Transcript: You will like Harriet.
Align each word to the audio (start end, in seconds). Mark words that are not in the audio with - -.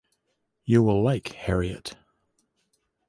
You 0.65 0.81
will 0.81 1.03
like 1.03 1.27
Harriet. 1.27 1.95